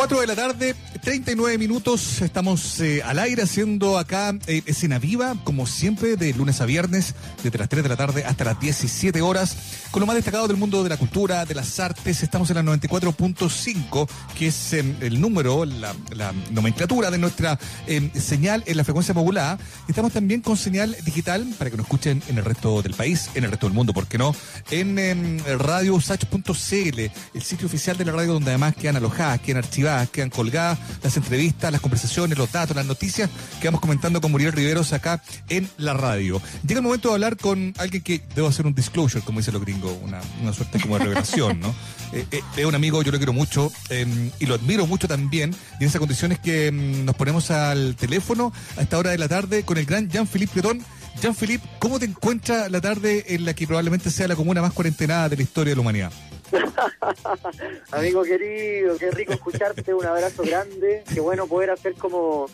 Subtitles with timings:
[0.00, 5.34] 4 de la tarde, 39 minutos, estamos eh, al aire haciendo acá eh, escena viva,
[5.44, 9.22] como siempre, de lunes a viernes, desde las 3 de la tarde hasta las 17
[9.22, 9.56] horas,
[9.90, 12.62] con lo más destacado del mundo de la cultura, de las artes, estamos en la
[12.62, 18.84] 94.5, que es em, el número, la, la, nomenclatura de nuestra em, señal en la
[18.84, 19.58] frecuencia modulada,
[19.88, 23.44] estamos también con señal digital para que nos escuchen en el resto del país, en
[23.44, 24.34] el resto del mundo, ¿por qué no?
[24.70, 27.00] En em, radiosach.cl,
[27.34, 31.16] el sitio oficial de la radio donde además quedan alojadas, quedan archivadas, quedan colgadas las
[31.16, 33.30] entrevistas, las conversaciones, los datos, las noticias
[33.60, 36.40] que vamos comentando con Muriel Riveros acá en la radio.
[36.66, 39.62] Llega el momento de hablar con alguien que debo hacer un disclosure, como dicen los
[39.62, 41.74] gringos, una, una suerte como de revelación, ¿no?
[42.12, 44.04] Eh, eh, es un amigo, yo lo quiero mucho eh,
[44.40, 45.54] y lo admiro mucho también.
[45.78, 49.28] Y en esas condiciones que mm, nos ponemos al teléfono a esta hora de la
[49.28, 50.84] tarde con el gran Jean-Philippe Breton.
[51.22, 55.28] Jean-Philippe, ¿cómo te encuentras la tarde en la que probablemente sea la comuna más cuarentenada
[55.28, 56.12] de la historia de la humanidad?
[57.92, 62.46] Amigo querido, qué rico escucharte, un abrazo grande, qué bueno poder hacer como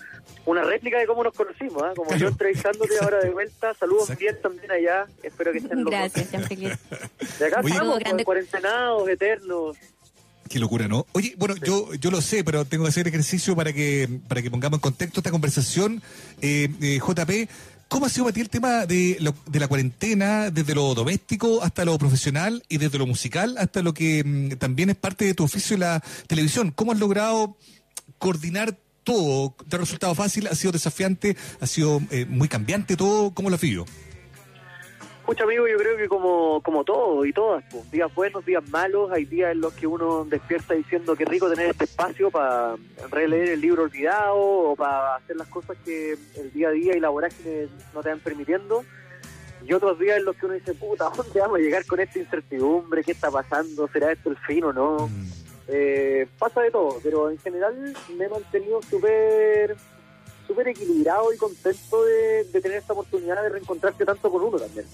[0.45, 1.95] una réplica de cómo nos conocimos, ¿eh?
[1.97, 5.93] como yo entrevistándote ahora de vuelta, saludos bien también allá, espero que estén locos.
[5.93, 6.31] Gracias.
[6.31, 8.25] De acá Oye, estamos, grande.
[8.25, 9.77] cuarentenados, eternos.
[10.49, 11.06] Qué locura, ¿no?
[11.12, 14.51] Oye, bueno, yo yo lo sé, pero tengo que hacer ejercicio para que para que
[14.51, 16.01] pongamos en contexto esta conversación.
[16.41, 17.51] Eh, eh, JP,
[17.89, 21.84] ¿cómo ha sido para el tema de, lo- de la cuarentena, desde lo doméstico hasta
[21.84, 25.45] lo profesional y desde lo musical hasta lo que mm, también es parte de tu
[25.45, 26.73] oficio en la televisión?
[26.75, 27.56] ¿Cómo has logrado
[28.19, 29.55] coordinar todo?
[29.69, 30.47] ¿Te ha resultado fácil?
[30.48, 31.37] ¿Ha sido desafiante?
[31.61, 33.33] ¿Ha sido eh, muy cambiante todo?
[33.33, 33.87] ¿Cómo lo has vivido?
[35.27, 39.11] Pucha amigo, yo creo que como, como todo y todas, pues, días buenos, días malos,
[39.11, 42.77] hay días en los que uno despierta diciendo que rico tener este espacio para
[43.11, 47.01] releer el libro olvidado o para hacer las cosas que el día a día y
[47.01, 48.85] la vorágine no te van permitiendo.
[49.67, 51.99] Y otros días en los que uno dice, puta, ¿a ¿dónde vamos a llegar con
[51.99, 53.03] esta incertidumbre?
[53.03, 53.89] ¿Qué está pasando?
[53.89, 55.09] ¿Será esto el fin o no?
[55.09, 55.27] Mm.
[55.67, 59.77] Eh, pasa de todo, pero en general me he mantenido súper
[60.47, 64.87] súper equilibrado y contento de, de tener esta oportunidad de reencontrarse tanto con uno también.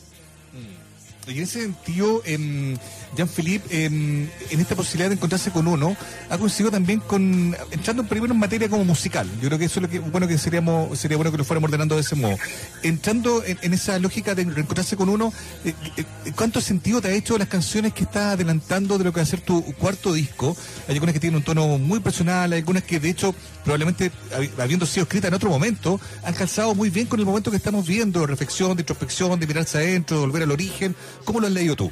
[1.29, 2.77] Y en ese sentido, em,
[3.17, 5.97] Jean-Philippe, em, en esta posibilidad de encontrarse con uno,
[6.29, 9.29] ha conseguido también con, entrando primero en materia como musical.
[9.41, 11.69] Yo creo que eso es lo que, bueno que seríamos, sería bueno que lo fuéramos
[11.69, 12.37] ordenando de ese modo.
[12.83, 15.33] Entrando en, esa lógica de reencontrarse con uno,
[15.65, 19.21] eh, eh, ¿cuánto sentido te ha hecho las canciones que estás adelantando de lo que
[19.21, 20.57] va a ser tu cuarto disco?
[20.89, 24.51] Hay algunas que tienen un tono muy personal, hay algunas que de hecho, probablemente habi-
[24.59, 27.87] habiendo sido escritas en otro momento, han calzado muy bien con el momento que estamos
[27.87, 30.97] viendo, reflexión, de introspección, de mirarse adentro, de volver al origen.
[31.25, 31.91] ¿Cómo lo has leído tú?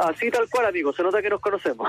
[0.00, 1.86] Así tal cual, amigo, se nota que nos conocemos.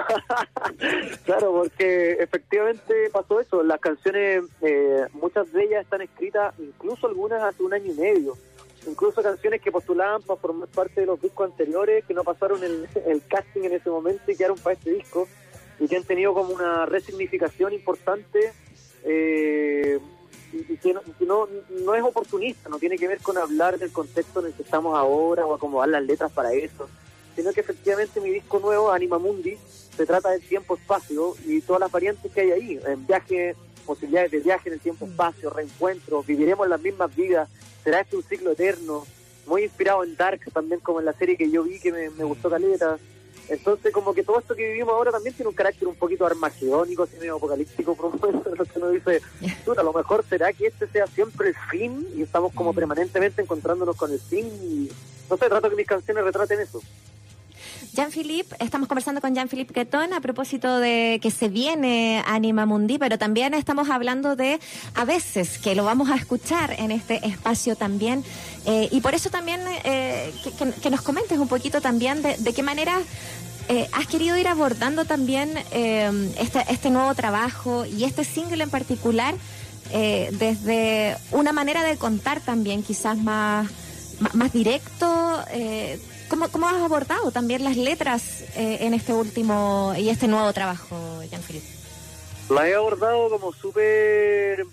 [1.25, 3.63] claro, porque efectivamente pasó eso.
[3.63, 8.37] Las canciones, eh, muchas de ellas están escritas, incluso algunas hace un año y medio.
[8.85, 12.87] Incluso canciones que postulaban para formar parte de los discos anteriores, que no pasaron el,
[13.29, 15.27] casting en ese momento y quedaron para este disco,
[15.79, 18.51] y que han tenido como una resignificación importante.
[19.05, 19.99] Eh,
[20.53, 21.47] y que, no, que no,
[21.83, 24.95] no es oportunista, no tiene que ver con hablar del contexto en el que estamos
[24.95, 26.87] ahora o acomodar las letras para eso
[27.35, 29.57] sino que efectivamente mi disco nuevo, Anima Mundi,
[29.95, 33.55] se trata del tiempo-espacio y todas las variantes que hay ahí, en viaje,
[33.85, 37.49] posibilidades de viaje en el tiempo-espacio, reencuentros, viviremos las mismas vidas,
[37.83, 39.05] será este un ciclo eterno,
[39.45, 42.23] muy inspirado en Dark también como en la serie que yo vi que me, me
[42.23, 42.97] gustó caleta.
[43.49, 47.03] Entonces como que todo esto que vivimos ahora también tiene un carácter un poquito armagedónico,
[47.03, 47.97] así medio apocalíptico,
[48.57, 49.21] lo que uno dice,
[49.65, 53.41] "Chuta, a lo mejor será que este sea siempre el fin y estamos como permanentemente
[53.41, 54.89] encontrándonos con el fin y
[55.29, 56.81] no sé, trato que mis canciones retraten eso.
[57.93, 63.19] Jean-Philippe, estamos conversando con Jean-Philippe Quetón a propósito de que se viene Anima Mundi, pero
[63.19, 64.59] también estamos hablando de
[64.95, 68.23] a veces que lo vamos a escuchar en este espacio también.
[68.65, 70.33] Eh, y por eso también eh,
[70.81, 72.99] que, nos comentes un poquito también de, qué manera
[73.69, 79.35] eh, has querido ir abordando también este, nuevo trabajo y este single en particular
[79.91, 83.67] desde una manera de contar también quizás más,
[84.19, 85.39] más, más directo.
[86.33, 91.21] ¿Cómo, ¿Cómo has abordado también las letras eh, en este último y este nuevo trabajo,
[91.29, 91.67] Jean-Philippe?
[92.49, 94.65] La he abordado como súper...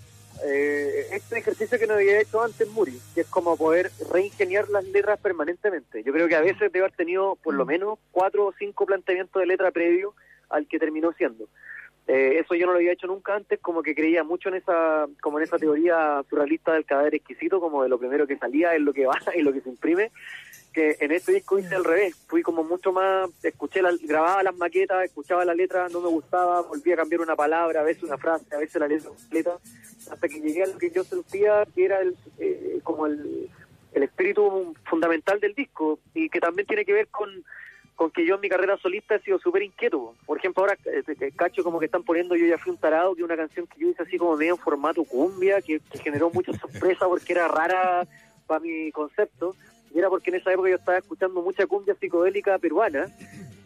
[0.43, 4.83] Eh, este ejercicio que no había hecho antes Muri, que es como poder reingeniar las
[4.85, 6.01] letras permanentemente.
[6.03, 9.39] Yo creo que a veces debe haber tenido por lo menos cuatro o cinco planteamientos
[9.39, 10.15] de letra previo
[10.49, 11.45] al que terminó siendo.
[12.07, 15.07] Eh, eso yo no lo había hecho nunca antes, como que creía mucho en esa,
[15.21, 18.81] como en esa teoría surrealista del cadáver exquisito, como de lo primero que salía es
[18.81, 20.11] lo que va y lo que se imprime
[20.71, 24.55] que en este disco hice al revés, fui como mucho más, escuché, la, grababa las
[24.55, 28.17] maquetas, escuchaba la letra, no me gustaba, volví a cambiar una palabra, a veces una
[28.17, 29.57] frase, a veces la letra completa,
[30.09, 33.49] hasta que llegué a lo que yo sentía que era el, eh, como el,
[33.93, 37.29] el espíritu fundamental del disco y que también tiene que ver con,
[38.01, 40.15] con que yo en mi carrera solista he sido súper inquieto.
[40.25, 43.21] Por ejemplo, ahora eh, cacho como que están poniendo Yo ya fui un tarado, que
[43.21, 46.51] es una canción que yo hice así como medio en formato cumbia, que, generó mucha
[46.53, 48.07] sorpresa porque era rara
[48.47, 49.55] para mi concepto.
[49.93, 53.05] Y era porque en esa época yo estaba escuchando mucha cumbia psicodélica peruana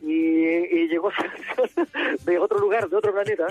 [0.01, 1.11] y, y llegó
[2.25, 3.47] de otro lugar, de otro planeta,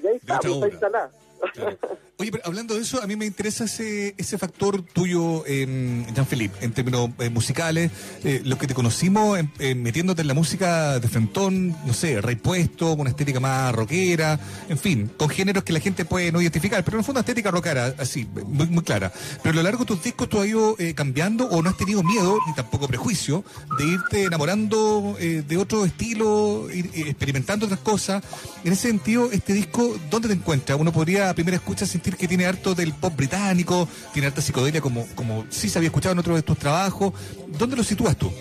[0.00, 1.10] y ahí está, pues, está instalada.
[2.20, 6.64] Oye, pero hablando de eso, a mí me interesa ese, ese factor tuyo, eh, Jean-Philippe,
[6.64, 7.92] en términos eh, musicales,
[8.24, 9.38] eh, los que te conocimos
[9.76, 14.78] metiéndote en la música de Frentón, no sé, Rey Puesto, una estética más rockera, en
[14.78, 17.94] fin, con géneros que la gente puede no identificar, pero en el fondo estética rockera,
[17.98, 19.12] así, muy, muy clara.
[19.40, 21.76] Pero a lo largo de tus discos tú has ido eh, cambiando o no has
[21.76, 23.44] tenido miedo, ni tampoco prejuicio,
[23.78, 28.24] de irte enamorando de otro estilo, ir, experimentando otras cosas.
[28.64, 30.76] En ese sentido, este disco, ¿dónde te encuentras?
[30.80, 34.80] Uno podría a primera escucha sentir que tiene harto del pop británico, tiene harta psicodelia
[34.80, 37.12] como, como sí se había escuchado en otros de tus trabajos.
[37.46, 38.32] ¿Dónde lo sitúas tú?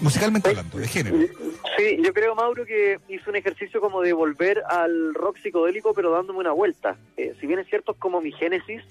[0.00, 1.16] Musicalmente hablando, de género.
[1.76, 6.12] Sí, yo creo, Mauro, que hice un ejercicio como de volver al rock psicodélico, pero
[6.12, 6.96] dándome una vuelta.
[7.16, 8.82] Eh, si bien es cierto, es como mi génesis,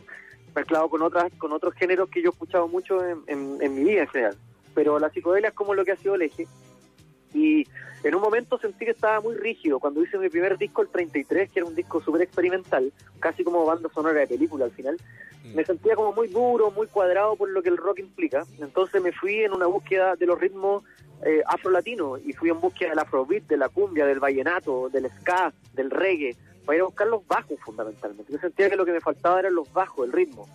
[0.56, 4.02] mezclado con otras con otros géneros que yo he escuchado mucho en, en mi vida
[4.02, 4.38] en general.
[4.76, 6.48] Pero la psicodelia es como lo que ha sido el eje.
[7.34, 7.66] Y
[8.04, 9.80] en un momento sentí que estaba muy rígido.
[9.80, 13.66] Cuando hice mi primer disco, el 33, que era un disco súper experimental, casi como
[13.66, 14.98] banda sonora de película al final,
[15.44, 15.56] mm.
[15.56, 18.44] me sentía como muy duro, muy cuadrado por lo que el rock implica.
[18.60, 20.84] Entonces me fui en una búsqueda de los ritmos
[21.24, 25.52] eh, afro-latinos y fui en búsqueda del afrobeat, de la cumbia, del vallenato, del ska,
[25.74, 26.36] del reggae,
[26.66, 28.32] para ir a buscar los bajos fundamentalmente.
[28.32, 30.48] Yo sentía que lo que me faltaba eran los bajos, el ritmo.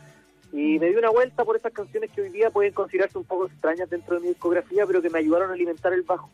[0.52, 3.46] Y me di una vuelta por esas canciones que hoy día pueden considerarse un poco
[3.46, 6.30] extrañas dentro de mi discografía, pero que me ayudaron a alimentar el bajo.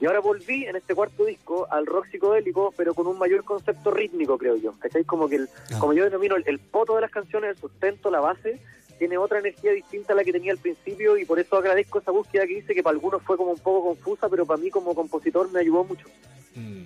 [0.00, 3.90] Y ahora volví en este cuarto disco al rock psicodélico, pero con un mayor concepto
[3.90, 4.74] rítmico, creo yo.
[4.78, 5.04] ¿Cachai?
[5.04, 5.78] Como que, el, ah.
[5.78, 8.60] como yo denomino, el, poto de las canciones, el sustento, la base,
[8.98, 12.10] tiene otra energía distinta a la que tenía al principio y por eso agradezco esa
[12.10, 14.94] búsqueda que hice, que para algunos fue como un poco confusa, pero para mí como
[14.94, 16.06] compositor me ayudó mucho.
[16.54, 16.85] Mm.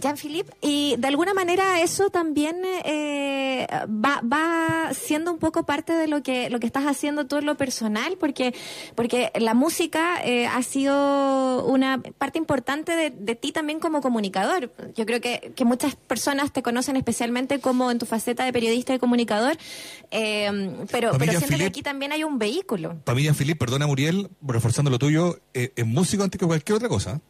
[0.00, 6.08] Jean-Philippe, y de alguna manera eso también eh, va, va siendo un poco parte de
[6.08, 8.54] lo que, lo que estás haciendo tú en lo personal, porque,
[8.94, 14.72] porque la música eh, ha sido una parte importante de, de, ti también como comunicador.
[14.94, 18.94] Yo creo que, que muchas personas te conocen especialmente como en tu faceta de periodista
[18.94, 19.56] y comunicador,
[20.10, 22.96] eh, pero, pero siento que aquí también hay un vehículo.
[23.04, 27.20] Para mí, Jean-Philippe, perdona Muriel, reforzando lo tuyo, es músico antes que cualquier otra cosa.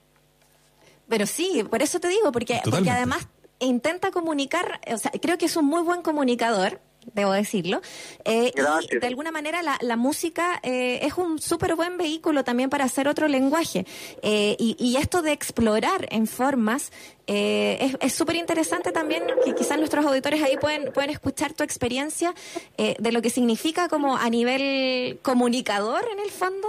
[1.09, 3.29] Pero sí, por eso te digo, porque, porque además
[3.61, 6.81] intenta comunicar, o sea, creo que es un muy buen comunicador,
[7.15, 7.81] debo decirlo.
[8.25, 8.53] Eh,
[8.91, 12.85] y de alguna manera la, la música eh, es un súper buen vehículo también para
[12.85, 13.87] hacer otro lenguaje.
[14.23, 16.93] Eh, y, y, esto de explorar en formas
[17.31, 22.35] eh, es súper interesante también, que quizás nuestros auditores ahí pueden, pueden escuchar tu experiencia
[22.79, 26.67] eh, de lo que significa como a nivel comunicador en el fondo.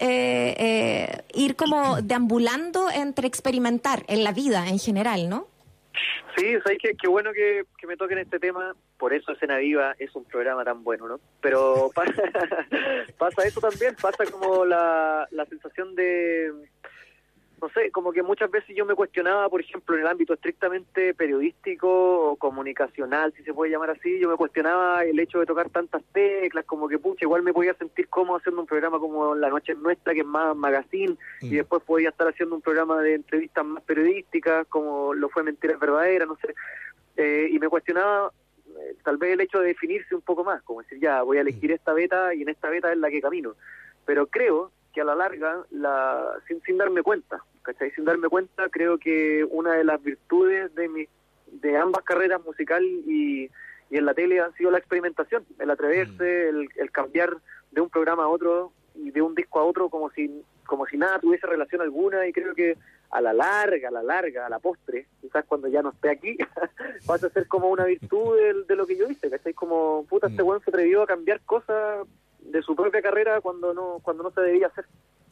[0.00, 5.48] Eh, eh, ir como deambulando entre experimentar en la vida en general, ¿no?
[6.36, 9.96] Sí, sabes que qué bueno que, que, me toquen este tema, por eso Escena Viva
[9.98, 11.18] es un programa tan bueno, ¿no?
[11.40, 12.12] Pero pasa,
[13.18, 16.52] pasa eso también, pasa como la, la sensación de
[17.60, 21.14] no sé, como que muchas veces yo me cuestionaba, por ejemplo, en el ámbito estrictamente
[21.14, 25.68] periodístico o comunicacional, si se puede llamar así, yo me cuestionaba el hecho de tocar
[25.70, 29.48] tantas teclas, como que pucha, igual me podía sentir cómodo haciendo un programa como La
[29.48, 31.50] Noche Nuestra, que es más magazine, y mm.
[31.50, 36.28] después podía estar haciendo un programa de entrevistas más periodísticas, como lo fue Mentiras Verdaderas,
[36.28, 36.54] no sé,
[37.16, 38.32] eh, y me cuestionaba
[38.66, 41.40] eh, tal vez el hecho de definirse un poco más, como decir, ya, voy a
[41.40, 41.74] elegir mm.
[41.74, 43.54] esta beta y en esta beta es la que camino.
[44.06, 47.90] Pero creo que a la larga, la, sin, sin darme cuenta, ¿cachai?
[47.92, 51.06] Sin darme cuenta, creo que una de las virtudes de, mi,
[51.46, 53.50] de ambas carreras, musical y,
[53.90, 56.68] y en la tele, ha sido la experimentación, el atreverse, mm.
[56.80, 57.36] el, cambiar
[57.70, 60.96] de un programa a otro y de un disco a otro como si, como si
[60.96, 62.76] nada tuviese relación alguna y creo que
[63.10, 66.36] a la larga, a la larga, a la postre, quizás cuando ya no esté aquí,
[67.06, 69.54] vas a ser como una virtud de, de lo que yo hice, ¿cachai?
[69.54, 70.46] Como, puta, este mm.
[70.46, 72.06] buen se atrevió a cambiar cosas
[72.50, 74.86] de su propia carrera cuando no cuando no se debía hacer.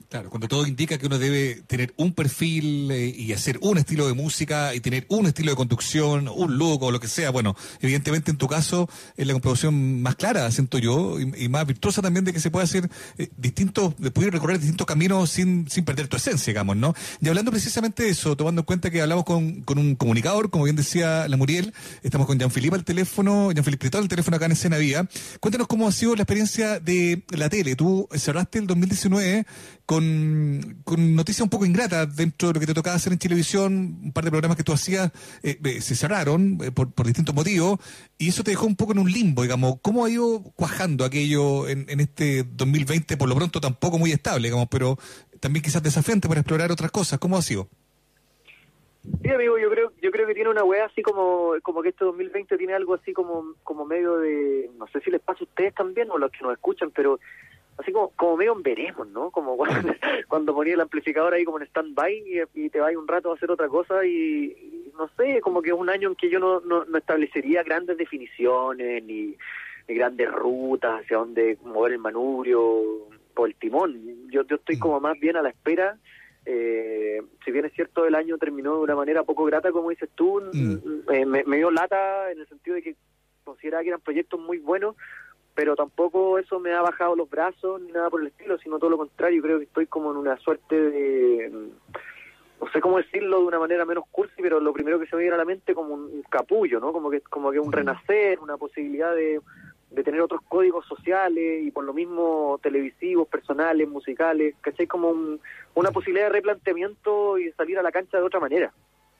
[0.08, 4.06] Claro, cuando todo indica que uno debe tener un perfil eh, y hacer un estilo
[4.06, 7.56] de música y tener un estilo de conducción, un look o lo que sea, bueno,
[7.80, 12.24] evidentemente en tu caso es la comprobación más clara, siento yo, y, más virtuosa también
[12.24, 16.06] de que se puede hacer eh, distintos, de poder recorrer distintos caminos sin, sin perder
[16.06, 16.94] tu esencia, digamos, ¿no?
[17.20, 20.64] Y hablando precisamente de eso, tomando en cuenta que hablamos con, con un comunicador, como
[20.64, 24.52] bien decía la Muriel, estamos con Jean-Philippe al teléfono, Jean-Philippe Critón al teléfono acá en
[24.52, 25.08] Escena Vía.
[25.40, 27.74] Cuéntanos cómo ha sido la experiencia de la tele.
[27.74, 29.46] Tú cerraste el 2019
[29.86, 33.98] con, con noticias un poco ingratas dentro de lo que te tocaba hacer en televisión,
[34.02, 35.10] un par de programas que tú hacías
[35.42, 37.78] eh, eh, se cerraron eh, por, por, distintos motivos,
[38.18, 39.76] y eso te dejó un poco en un limbo, digamos.
[39.82, 44.48] ¿Cómo ha ido cuajando aquello en, en este 2020, por lo pronto tampoco muy estable,
[44.48, 44.98] digamos, pero
[45.40, 47.18] también quizás desafiante para explorar otras cosas.
[47.18, 47.68] ¿Cómo ha sido?
[49.22, 52.04] Sí, amigo, yo creo, yo creo que tiene una weá así como, como que este
[52.04, 55.74] 2020 tiene algo así como, como medio de, no sé si les pasa a ustedes
[55.74, 57.20] también o los que nos escuchan, pero
[57.78, 59.30] así como, como medio en veremos, ¿no?
[59.30, 59.94] Como cuando,
[60.28, 63.50] cuando ponía el amplificador ahí como en stand-by y, te vas un rato a hacer
[63.50, 66.84] otra cosa y, no sé, como que es un año en que yo no, no,
[66.96, 69.36] establecería grandes definiciones ni,
[69.88, 72.60] ni, grandes rutas hacia dónde mover el manubrio
[73.34, 74.30] o el timón.
[74.30, 75.98] Yo, yo estoy como más bien a la espera
[76.48, 80.08] eh, si bien es cierto el año terminó de una manera poco grata, como dices
[80.14, 81.12] tú, mm.
[81.12, 82.96] eh, me, dio lata en el sentido de que
[83.42, 84.94] consideraba que eran proyectos muy buenos,
[85.56, 88.90] pero tampoco eso me ha bajado los brazos ni nada por el estilo, sino todo
[88.90, 91.50] lo contrario, creo que estoy como en una suerte de,
[92.60, 95.22] no sé cómo decirlo de una manera menos cursi, pero lo primero que se me
[95.22, 96.92] viene a la mente como un capullo, ¿no?
[96.92, 97.72] Como que, como que un mm.
[97.72, 99.40] renacer, una posibilidad de
[99.90, 104.86] de tener otros códigos sociales y por lo mismo televisivos, personales, musicales, ¿cachai?
[104.86, 105.38] Como
[105.74, 108.72] una posibilidad de replanteamiento y salir a la cancha de otra manera.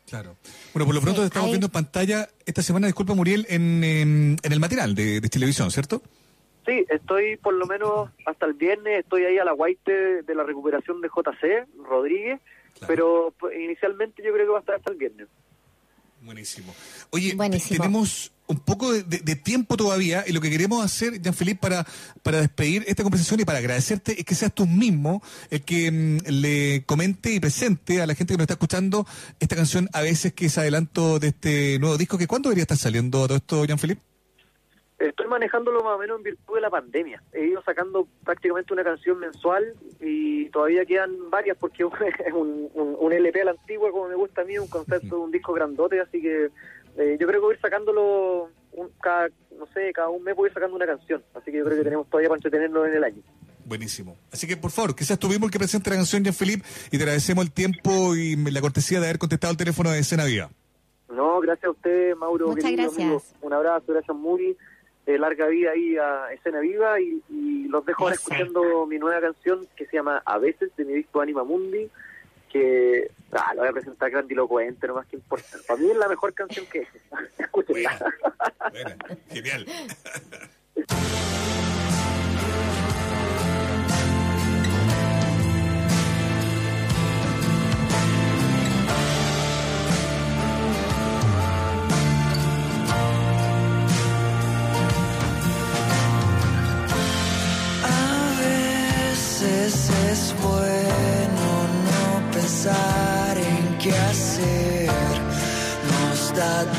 [0.07, 0.37] Claro.
[0.73, 4.61] Bueno, por lo pronto estamos viendo en pantalla esta semana, disculpa Muriel, en, en, el
[4.61, 6.02] material de, televisión, ¿cierto?
[6.66, 10.42] Sí, estoy por lo menos hasta el viernes, estoy ahí a la guaite de la
[10.42, 12.40] recuperación de JC, Rodríguez,
[12.88, 15.28] pero pues, inicialmente yo creo que va a estar hasta el viernes.
[16.23, 16.75] Buenísimo.
[17.11, 17.37] Oye,
[17.68, 21.87] tenemos un poco de, tiempo todavía y lo que queremos hacer, Jean-Philippe, para,
[22.25, 26.18] para despedir esta conversación y para agradecerte es que seas tú mismo el que mm,
[26.28, 29.06] le comente y presente a la gente que nos está escuchando
[29.38, 32.18] esta canción a veces que es adelanto de este nuevo disco.
[32.18, 34.15] que ¿Cuándo debería estar saliendo todo esto, Jean-Philippe?
[34.99, 37.23] Estoy manejándolo más o menos en virtud de la pandemia.
[37.33, 41.85] He ido sacando prácticamente una canción mensual y todavía quedan varias porque
[42.26, 45.23] es un, un, LP a la antigua, como me gusta a mí, un concepto de
[45.23, 46.50] un disco grandote, así que
[46.97, 48.49] eh, yo creo que voy a ir sacándolo
[49.03, 51.23] cada, no sé, cada un mes voy a ir sacando una canción.
[51.35, 53.23] Así que yo creo que tenemos todavía para entretenernos en el año.
[53.67, 54.17] Buenísimo.
[54.33, 57.45] Así que por favor, tú mismo el que presente la canción, Jean-Philippe, y te agradecemos
[57.45, 60.49] el tiempo y la cortesía de haber contestado el teléfono de Escena Viva.
[61.11, 62.49] No, gracias a usted, Mauro.
[62.49, 63.35] Muchas gracias.
[63.43, 64.57] Un abrazo, gracias muy
[65.07, 67.23] eh, larga vida ahí a Escena Viva y,
[67.69, 71.21] los dejo ahora escuchando mi nueva canción que se llama A veces de mi disco
[71.21, 71.91] Anima Mundi
[72.51, 75.59] que ah, lo voy a presentar grandilocuente, no más que importa.
[75.67, 76.89] Para mí es la mejor canción que es.
[77.39, 78.15] Escúchenla.
[79.29, 79.67] genial.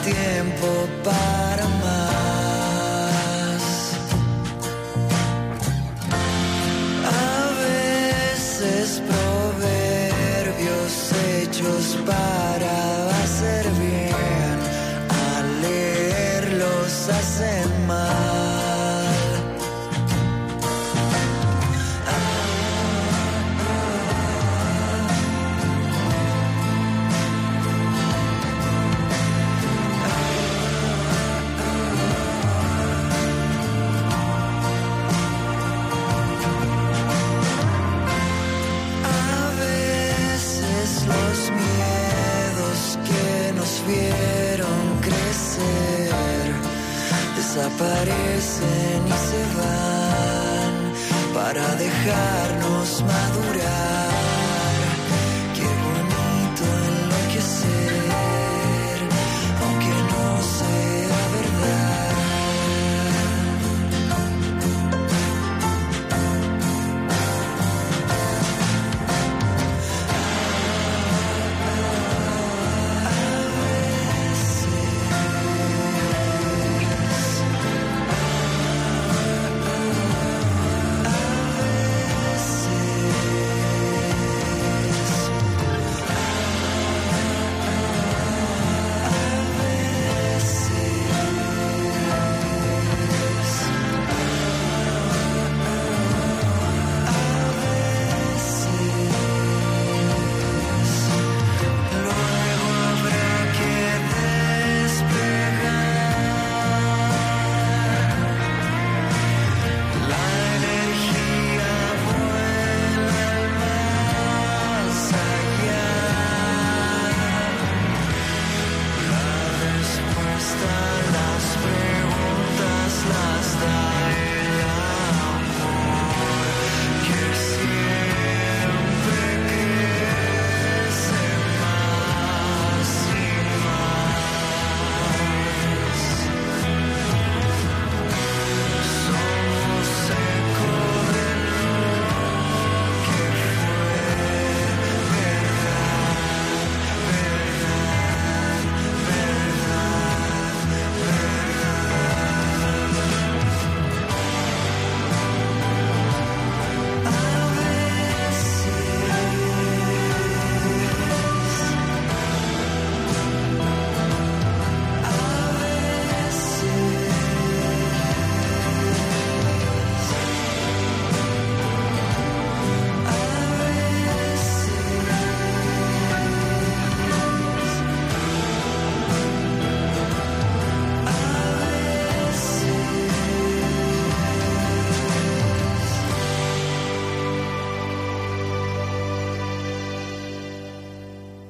[0.08, 1.27] tiempo para
[47.58, 50.94] desaparecen y se van
[51.34, 54.17] para dejarnos madurar.